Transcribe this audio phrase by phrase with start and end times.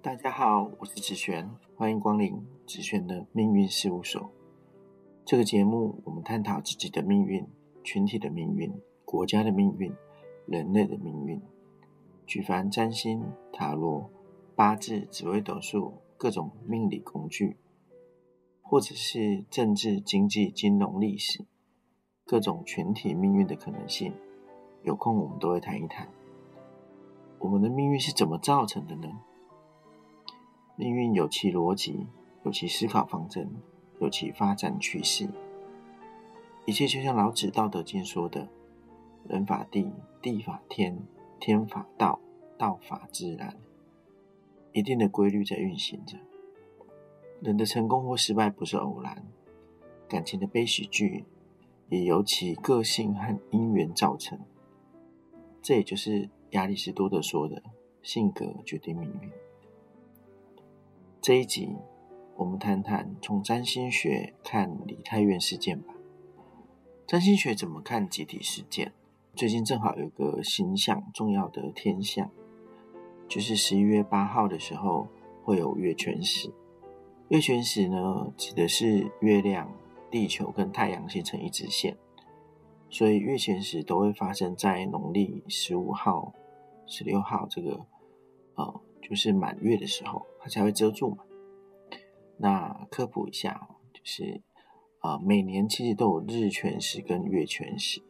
[0.00, 4.30] 大家好，我是子璇，欢迎光临子璇的命运事务所。
[5.24, 7.44] 这个节目，我们探讨自己的命运、
[7.82, 8.72] 群体的命运、
[9.04, 9.92] 国家的命运、
[10.46, 11.42] 人类的命运，
[12.24, 14.08] 举凡占星、塔罗、
[14.54, 17.56] 八字、紫微斗数各种命理工具，
[18.62, 21.44] 或者是政治、经济、金融、历史
[22.24, 24.14] 各种群体命运的可能性，
[24.84, 26.08] 有空我们都会谈一谈。
[27.40, 29.08] 我们的命运是怎么造成的呢？
[30.78, 32.06] 命运有其逻辑，
[32.44, 33.50] 有其思考方针，
[33.98, 35.28] 有其发展趋势。
[36.66, 38.48] 一切就像老子《道德经》说的
[39.28, 39.90] ：“人法地，
[40.22, 40.96] 地法天，
[41.40, 42.20] 天法道，
[42.56, 43.56] 道法自然。”
[44.72, 46.16] 一定的规律在运行着。
[47.40, 49.26] 人的成功或失败不是偶然，
[50.08, 51.24] 感情的悲喜剧
[51.88, 54.38] 也由其个性和因缘造成。
[55.60, 57.60] 这也就是亚里士多德说的
[58.00, 59.28] ：“性格决定命运。”
[61.28, 61.76] 这一集，
[62.36, 65.92] 我们谈谈从占星学看李太院事件吧。
[67.06, 68.94] 占星学怎么看集体事件？
[69.36, 72.30] 最近正好有个星象重要的天象，
[73.28, 75.06] 就是十一月八号的时候
[75.44, 76.50] 会有月全食。
[77.28, 79.70] 月全食呢，指的是月亮、
[80.10, 81.94] 地球跟太阳形成一直线，
[82.88, 86.32] 所以月全食都会发生在农历十五号、
[86.86, 87.84] 十六号这个
[88.54, 88.80] 呃。
[89.02, 91.24] 就是满月的时候，它才会遮住嘛。
[92.36, 94.40] 那科普一下就是
[95.00, 98.02] 啊，每年其实都有日全食跟月全食，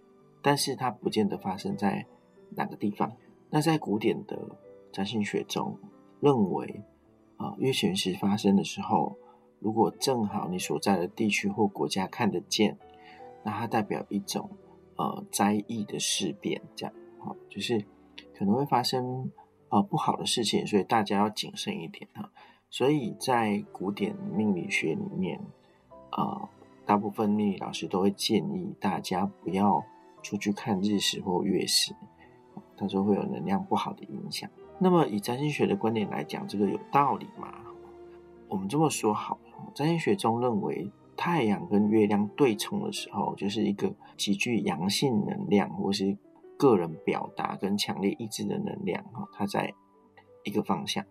[0.43, 2.07] 但是它不见得发生在
[2.51, 3.17] 哪个地方。
[3.51, 4.57] 那在古典的
[4.93, 5.79] 占星学中，
[6.21, 6.83] 认为
[7.37, 9.17] 啊，月全食发生的时候，
[9.61, 12.77] 如果正好你所在的地区或国家看得见，
[13.45, 14.51] 那它代表一种
[14.97, 17.83] 呃灾异的事变，这样好，就是
[18.37, 19.31] 可能会发生。
[19.69, 22.31] 啊，不好的事情，所以大家要谨慎一点啊。
[22.71, 25.41] 所以在古典命理学里面，
[26.11, 26.49] 啊，
[26.87, 29.85] 大部分命理老师都会建议大家不要
[30.23, 31.95] 出去看日食或月食，
[32.77, 34.49] 他说会有能量不好的影响。
[34.79, 37.53] 那么以占星学的观点来讲，这个有道理吗？
[38.49, 46.17] 我们这么说好了，占星学中认为太阳跟月亮对冲的时候，就是一个极具阳性能量，或是。
[46.59, 49.73] 个人表达跟强烈意志的能量，哈，它在
[50.45, 51.07] 一个方向。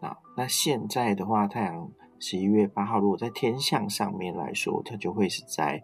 [0.00, 1.90] 那，那现在的话，太阳
[2.20, 5.82] 十一月八号，如果在天象上面来说，它就会是在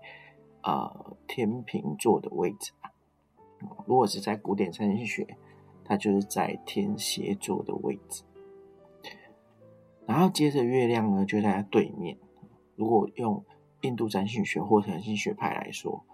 [0.63, 2.73] 呃天平座的位置
[3.87, 5.37] 如果是在古典占星学，
[5.85, 8.23] 它就是在天蝎座的位置。
[10.07, 12.19] 然后接着月亮呢，就在它对面。
[12.77, 13.43] 如果用
[13.81, 16.05] 印度占星学或者星学派来说，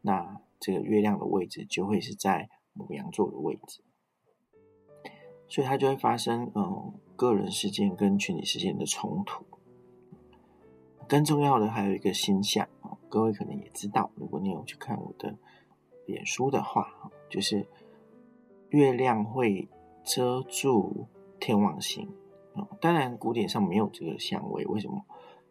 [0.00, 3.82] 那这个月亮的位置就会是在母羊座的位置，
[5.48, 9.44] 所以它就会发生嗯个人事件跟群体事件的冲突。
[11.08, 15.36] 更重要的还有一个星象哦，各位可能也知道，如果你有去看我的
[16.06, 17.66] 脸书的话，就是
[18.68, 19.68] 月亮会
[20.04, 21.08] 遮住
[21.40, 22.08] 天王星
[22.54, 22.68] 啊。
[22.80, 25.04] 当然古典上没有这个相位，为什么？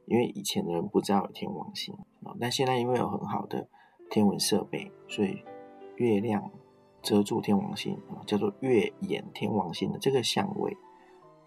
[0.05, 1.93] 因为以前的人不知道有天王星
[2.23, 3.67] 啊，但现在因为有很好的。
[4.11, 5.43] 天文设备，所以
[5.95, 6.51] 月亮
[7.01, 10.77] 遮住天王星，叫做月掩天王星的这个相位，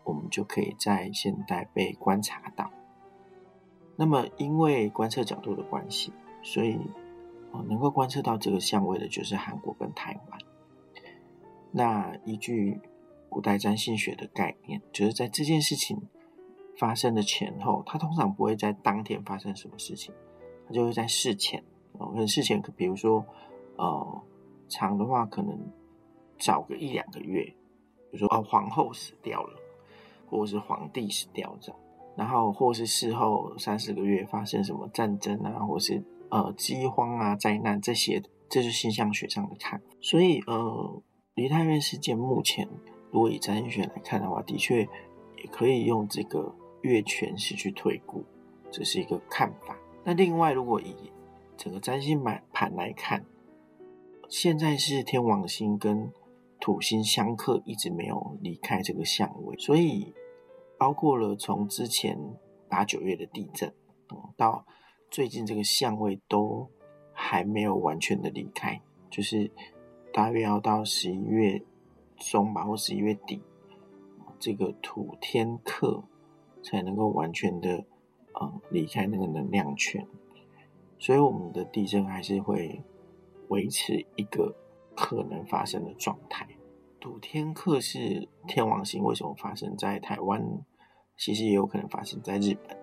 [0.03, 2.71] 我们就可以在现代被观察到。
[3.97, 6.77] 那么，因为观测角度的关系，所以，
[7.69, 10.39] 能够观测到这个相位的就是韩国跟台湾。
[11.71, 12.81] 那依据
[13.29, 16.01] 古代占星学的概念，就是在这件事情
[16.77, 20.15] 发生的前后，它通常不会在当天发生什么事情，
[20.67, 21.63] 它就会在事前。
[21.99, 23.25] 哦，可能事前，比如说，
[23.77, 24.23] 呃，
[24.69, 25.59] 长的话可能
[26.39, 27.45] 早个一两个月，
[28.11, 29.59] 比如说哦，皇后死掉了，
[30.29, 31.81] 或者是皇帝死掉这样，
[32.17, 39.81] 然后或是事后三四个月发生什么战争啊，或是呃饥荒啊、灾难这些，这是星象学上的看。
[40.01, 41.03] 所以呃，
[41.35, 42.69] 离太院事件目前
[43.11, 48.25] 如果以占星学来看的话，的确也可以用这个月全食去推估，
[48.71, 49.77] 这是一个看法。
[50.05, 50.95] 那另外如果以
[51.57, 53.25] 整个占星盘盘来看，
[54.29, 56.13] 现在是天王星跟
[56.61, 60.13] 土星相克，一直没有离开这个相位，所以
[60.79, 62.19] 包括了从之前
[62.69, 63.73] 八九月的地震，
[64.37, 64.67] 到
[65.11, 66.69] 最近这个相位都
[67.13, 68.81] 还没有完全的离开，
[69.11, 69.51] 就是
[70.13, 71.63] 大约要到十一月
[72.17, 73.43] 中吧，或十一月底，
[74.39, 76.03] 这个土天克
[76.63, 77.85] 才能够完全的
[78.33, 80.07] 呃离开那个能量圈。
[81.05, 82.83] 所以我们的地震还是会
[83.49, 84.55] 维持一个
[84.97, 86.49] 可能发生的状态，
[86.99, 90.43] 土天克是天王星，为什么发生在台湾？
[91.19, 92.75] 其实也有可能发生在日本。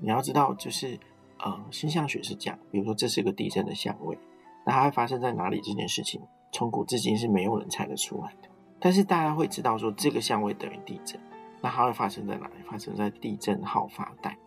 [0.00, 0.96] 你要知道，就是
[1.40, 4.16] 呃，星象学是这样，比如说这是个地震的相位，
[4.64, 5.60] 那它会发生在哪里？
[5.60, 6.22] 这件事情
[6.52, 8.48] 从古至今是没有人猜得出来的。
[8.78, 11.20] 但是大家会知道说，这个相位等于地震，
[11.60, 12.54] 那它会发生在哪里？
[12.70, 14.38] 发生在地震好发带。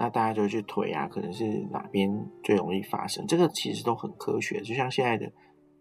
[0.00, 2.08] 那大家就去推啊，可能是哪边
[2.44, 3.26] 最容易发生？
[3.26, 5.32] 这个其实都很科学，就像现在的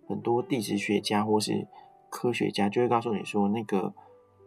[0.08, 1.68] 很多地质学家或是
[2.10, 3.94] 科学家就会告诉你说，那个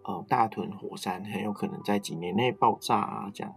[0.02, 3.55] 呃大屯火山很有可能在几年内爆炸啊，这样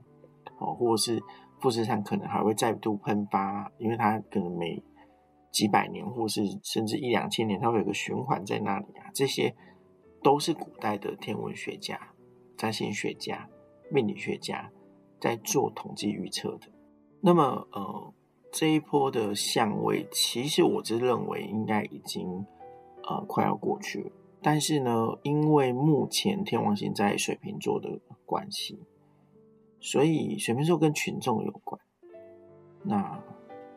[0.59, 1.19] 哦，或者是
[1.59, 4.83] 富士山可能还会再度喷发，因为它可能每
[5.51, 9.55] 几百年或是甚至一两千年，它会有个循环在那里啊，这些
[10.21, 11.99] 都是古代的天文学家、
[12.55, 13.49] 占星学家、
[13.91, 14.69] 命理学家。
[15.23, 16.67] 在做统计预测的，
[17.21, 18.13] 那么呃
[18.51, 22.45] 这一波的相位，其实我是认为应该已经
[23.07, 24.11] 呃快要过去了。
[24.41, 28.77] 但是呢，因为目前天王星在水瓶座的关系，
[29.79, 31.79] 所以水瓶座跟群众有关。
[32.83, 33.23] 那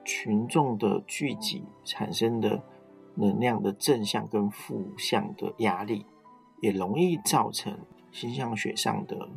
[0.04, 2.60] 群众的聚集产生的
[3.14, 6.04] 能量的正向跟负向的压力，
[6.60, 7.78] 也容易造成
[8.10, 9.28] 星象学上的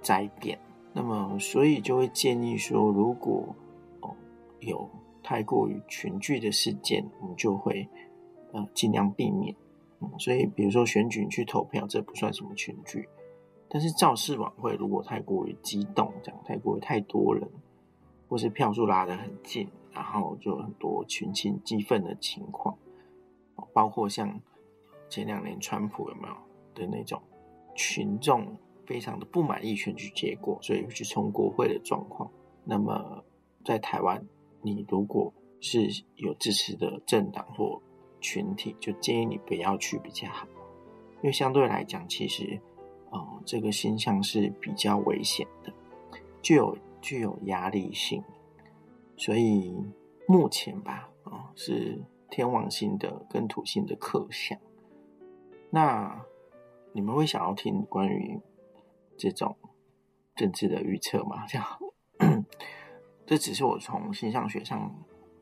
[0.00, 0.56] 灾变。
[0.94, 3.56] 那么，所以就会建议说，如果
[4.00, 4.14] 哦
[4.60, 4.88] 有
[5.22, 7.88] 太过于群聚的事件，我们就会
[8.52, 9.56] 呃尽量避免。
[10.00, 13.08] 嗯，所以比如说选举去投票，这不算什么群聚。
[13.70, 17.48] 但是造势晚会如果太过于激动，这样太过于太多人，
[18.28, 22.76] 或是票数拉得很近，然后就很多群情激愤的情况，
[23.72, 24.38] 包括像
[25.08, 26.34] 前两年川普有没有
[26.74, 27.22] 的那种
[27.74, 28.46] 群众。
[28.86, 32.30] 非常的不满意选举结果，所以去冲国会的状况。
[32.64, 33.24] 那么
[33.64, 34.24] 在台湾，
[34.60, 37.80] 你如果是有支持的政党或
[38.20, 40.46] 群体，就建议你不要去比较好，
[41.16, 42.60] 因为相对来讲，其实，
[43.10, 45.72] 呃，这个现象是比较危险的，
[46.40, 48.22] 具有具有压力性。
[49.16, 49.74] 所以
[50.26, 52.00] 目前吧，啊，是
[52.30, 54.58] 天王星的跟土星的克相。
[55.70, 56.24] 那
[56.92, 58.40] 你们会想要听关于？
[59.16, 59.56] 这种
[60.34, 61.66] 政治的预测嘛，这样，
[63.26, 64.94] 这只是我从形象学上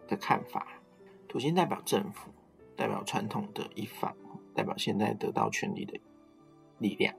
[0.08, 0.66] 的看法。
[1.28, 2.30] 土星代表政府，
[2.76, 4.16] 代表传统的一方，
[4.54, 6.00] 代表现在得到权力的
[6.78, 7.14] 力量。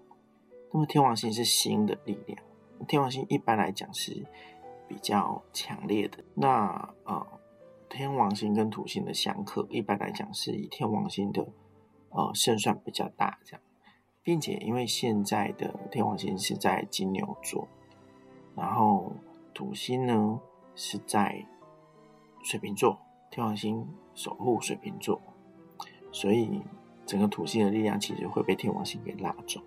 [0.73, 2.37] 那么天王星是新的力量，
[2.87, 4.25] 天王星一般来讲是
[4.87, 6.23] 比较强烈的。
[6.35, 7.25] 那呃，
[7.89, 11.47] 天王星跟土星的相克，一般来讲是以天王星的
[12.09, 13.61] 呃胜算比较大，这样。
[14.23, 17.67] 并且，因为现在的天王星是在金牛座，
[18.55, 19.13] 然后
[19.51, 20.39] 土星呢
[20.75, 21.43] 是在
[22.43, 22.99] 水瓶座，
[23.31, 25.19] 天王星守护水瓶座，
[26.11, 26.61] 所以
[27.03, 29.59] 整个土星的力量其实会被天王星给拉走。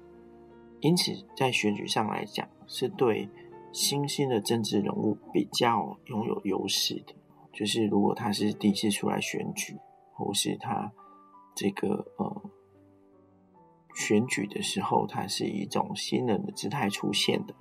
[0.81, 3.29] 因此，在选举上来讲，是对
[3.73, 7.15] 新兴的政治人物比较拥有优势的。
[7.53, 9.77] 就是如果他是第一次出来选举，
[10.13, 10.93] 或是他
[11.57, 12.51] 这个呃。
[13.95, 17.55] 选举的时候，它是一种新人的姿态出现的，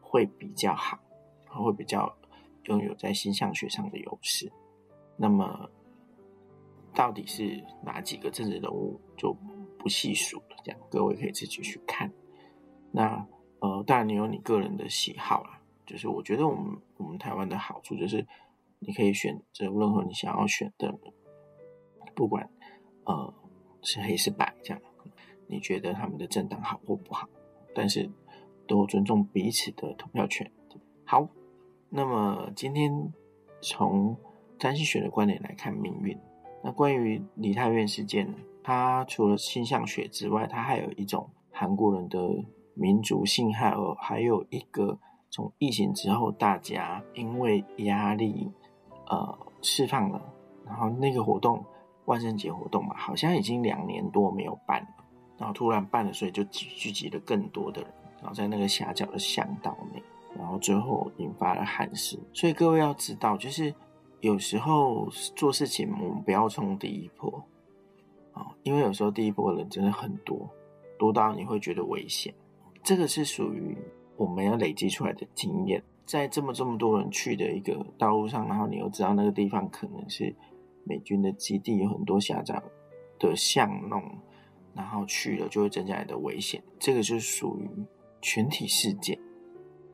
[0.00, 0.98] 会比较好，
[1.48, 2.14] 会比较
[2.64, 4.52] 拥有在星象学上的优势。
[5.16, 5.70] 那么，
[6.94, 9.34] 到底是哪几个政治人物就
[9.78, 12.12] 不细数了，这样各位可以自己去看。
[12.92, 13.26] 那
[13.60, 18.26] 呃，当然你有你个人的喜好啦，就是我觉得我们我们台湾的好处就是
[18.78, 20.94] 你可以选择任何你想要选的，
[22.14, 22.50] 不管
[23.04, 23.32] 呃
[23.80, 24.82] 是黑是白这样。
[25.48, 27.28] 你觉得他们的政党好或不好？
[27.74, 28.10] 但是
[28.66, 30.50] 都尊重彼此的投票权。
[31.04, 31.28] 好，
[31.90, 33.12] 那么今天
[33.60, 34.16] 从
[34.58, 36.18] 占星学的观点来看命运。
[36.64, 38.34] 那关于梨泰院事件，
[38.64, 42.18] 它除了星象学之外，它还有一种韩国人的
[42.74, 44.98] 民族性，还有还有一个
[45.30, 48.50] 从疫情之后大家因为压力
[49.06, 50.20] 呃释放了，
[50.64, 51.64] 然后那个活动
[52.06, 54.88] 万圣节活动嘛，好像已经两年多没有办了。
[55.38, 57.90] 然后突然办了，所以就聚聚集了更多的人，
[58.20, 60.02] 然后在那个狭角的巷道内，
[60.36, 62.18] 然后最后引发了憾事。
[62.32, 63.74] 所以各位要知道，就是
[64.20, 67.44] 有时候做事情，我们不要冲第一波
[68.32, 70.48] 啊，因为有时候第一波人真的很多，
[70.98, 72.34] 多到你会觉得危险。
[72.82, 73.76] 这个是属于
[74.16, 80.34] 我们要累积出来的经验，在这么这么多人去的一个道路上，然后你又知道那个地方可能是
[80.84, 82.62] 美军的基地，有很多狭窄
[83.18, 84.02] 的巷弄。
[84.76, 87.68] 然后去了就会增加你的危险，这个就是属于
[88.20, 89.18] 群体事件，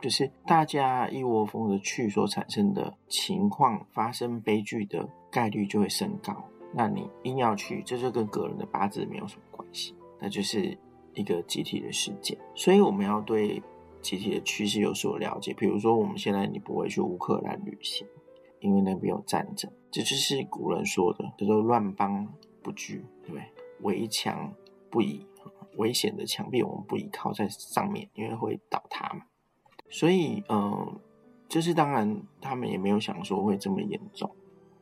[0.01, 6.45] 就是大家一窝蜂的去所产生的情况，发生悲剧的概率就会升高。
[6.75, 9.95] 那你硬要去，这就跟个人的八字没有什么关系。
[10.21, 10.77] 那就是
[11.15, 12.37] 一个集体的事件。
[12.55, 13.63] 所以我们要对
[14.01, 15.53] 集体的趋势有所了解。
[15.53, 18.07] 比如说，我们现在你不会去乌克兰旅行，
[18.61, 19.71] 因为那边有战争。
[19.91, 22.27] 这就是古人说的，叫做“乱邦
[22.63, 23.45] 不居”，对不对？
[23.83, 24.51] 围墙
[24.93, 25.27] 不倚，
[25.79, 29.25] 危险的墙壁我们不依靠在上面，因为会倒塌嘛。
[29.89, 31.01] 所以，嗯，
[31.49, 34.31] 就是当然，他们也没有想说会这么严重。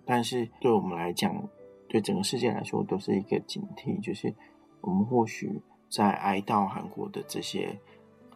[0.05, 1.49] 但是对我们来讲，
[1.89, 4.03] 对整个世界来说，都是一个警惕。
[4.03, 4.35] 就是
[4.81, 7.79] 我们或许在哀悼韩国的这些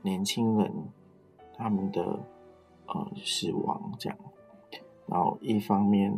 [0.02, 0.72] 年轻人
[1.56, 2.02] 他们的
[2.86, 4.18] 呃死亡，这样，
[5.06, 6.12] 然后一方面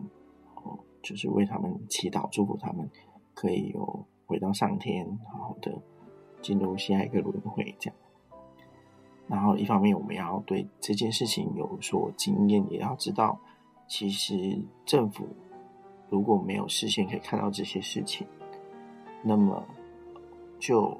[0.57, 2.91] 哦，就是为他们祈祷，祝福他们
[3.35, 5.73] 可以有回到上天，好好的
[6.43, 7.99] 进入下一个轮回，这样。
[9.29, 13.41] 然后一方面，我们要对这件事情有所经验，也要知道，
[13.89, 15.27] 其实政府。
[16.09, 18.25] 如果没有视线可以看到这些事情，
[19.25, 19.61] 那么
[20.61, 20.97] 就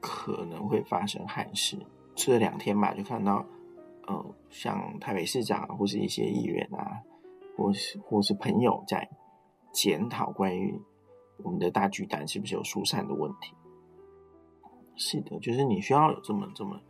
[0.00, 1.76] 可能会发生憾事。
[2.14, 3.44] 这两天吧，就看到，
[4.06, 7.02] 呃，像台北市长或是一些议员啊，
[7.56, 9.10] 或是或是朋友在
[9.72, 10.80] 检讨关于
[11.38, 13.54] 我们的大巨蛋是不是有疏散的问题。
[14.96, 16.80] 是的，就是你需要有这么这么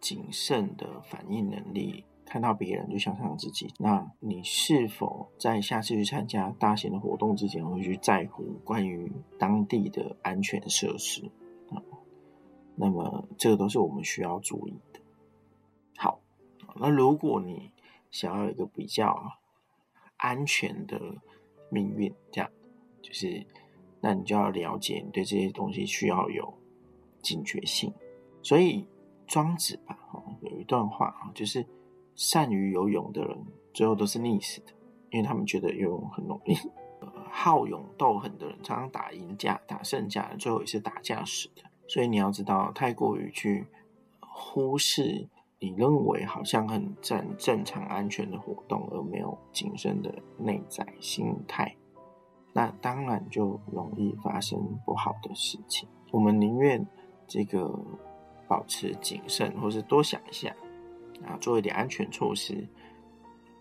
[0.00, 2.04] 谨慎的反应能力。
[2.30, 11.24] 看到别人就想想自己，那你是否在下次去参加大型的活动之前，会去在乎关于当地的安全设施
[11.70, 11.80] 啊？
[12.76, 15.00] 那么这个都是我们需要注意的。
[15.96, 16.20] 好，
[16.76, 17.72] 那如果你
[18.10, 19.38] 想要一个比较
[20.18, 21.00] 安全的
[21.70, 22.50] 命运，这样
[23.00, 23.46] 就是，
[24.00, 26.54] 那你就要了解你对这些东西需要有
[27.22, 27.92] 警觉性。
[28.42, 28.86] 所以
[29.26, 29.98] 庄子吧，
[30.42, 31.66] 有一段话啊，就是。
[32.20, 33.38] 善于游泳的人，
[33.72, 34.72] 最后都是溺死的，
[35.10, 36.56] 因为他们觉得游泳很容易。
[37.30, 41.62] 好勇斗狠的人，常常打赢架、打胜架，最后也是打架死的。
[41.86, 43.64] 所以你要知道，太过于去
[44.18, 45.28] 忽视
[45.60, 51.76] 你认为好像很正正常、安全的活动，而没有谨慎的内在心态，
[52.58, 55.88] 那当然就容易发生不好的事情。
[56.10, 56.84] 我们宁愿
[57.28, 57.72] 这个
[58.48, 60.52] 保持谨慎，或是多想一下。
[61.24, 62.66] 啊，做一点安全措施，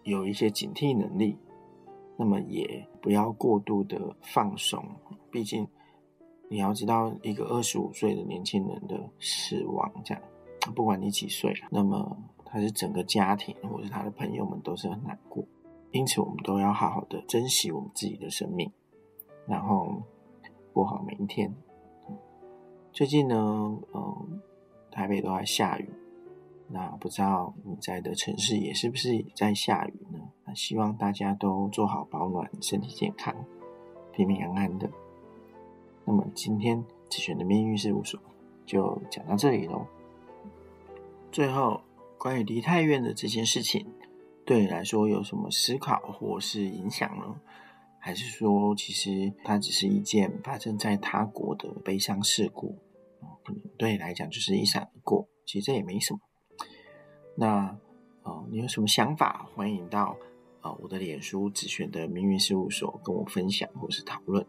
[0.01, 1.38] 有一些警惕能力，
[2.18, 4.84] 那么也不要过度的放松。
[5.30, 5.68] 毕竟
[6.50, 10.24] 你要知道，一个二十五岁的年轻人的死亡，这样
[10.75, 15.46] 不管你几岁，那么他是整个家庭或者他的朋友们都是很难过。
[15.92, 18.72] 因此，我们都要好好的珍惜我们自己的生命，
[19.48, 20.04] 然后
[20.74, 21.56] 过好每一天。
[22.92, 24.42] 最近呢，嗯，
[24.92, 25.89] 台北都在下雨。
[26.70, 30.20] 那不知道你在的城市也是不是在下雨呢？
[30.46, 33.34] 那希望大家都做好保暖，身体健康，
[34.12, 34.89] 平平安安的。
[36.04, 38.20] 那么今天子璇的命运事务所
[38.66, 39.86] 就讲到这里喽。
[41.32, 41.80] 最后，
[42.18, 43.86] 关于梨泰院的这件事情，
[44.46, 47.39] 对你来说有什么思考或是影响呢？
[48.07, 52.77] 还是说，其实它只是一件发生在他国的悲伤事故，
[53.43, 56.21] 可能对你来讲就是一闪而过，其实这也没什么。
[57.35, 57.77] 那，
[58.23, 59.49] 呃，你有什么想法？
[59.53, 60.15] 欢迎到
[60.61, 64.47] 呃我的脸书子璇的命运事务所跟我分享或是讨论。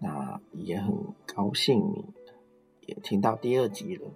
[0.00, 0.92] 那也很
[1.32, 2.04] 高兴你
[2.88, 4.10] 也听到第二集了。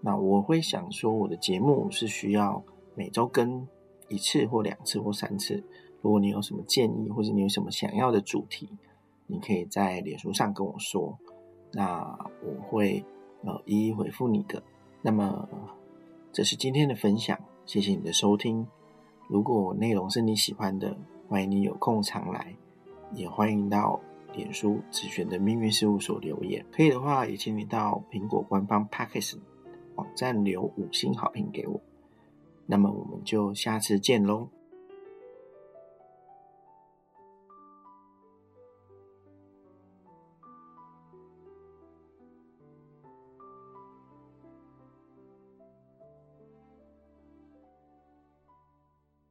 [0.00, 2.64] 那我会想说，我的节目是需要
[2.96, 3.68] 每周更
[4.08, 5.62] 一次或两次或三次。
[6.04, 8.68] 如果你有什么建议，或者你有什么想要的主题，
[9.26, 11.18] 你可以在脸书上跟我说，
[11.72, 13.02] 那我会
[13.42, 14.62] 呃一一回复你的。
[15.00, 15.48] 那么。
[16.36, 18.66] 这是今天的分享，谢谢你的收听。
[19.28, 20.96] 如果内容是你喜欢的，
[21.28, 22.52] 欢迎你有空常来，
[23.12, 24.00] 也欢迎到
[24.32, 26.66] 脸书紫璇的命运事务所留言。
[26.72, 29.38] 可以的话，也请你到苹果官方 p a c k e s
[29.94, 31.80] 网站留五星好评给我。
[32.66, 34.48] 那么我们就下次见喽。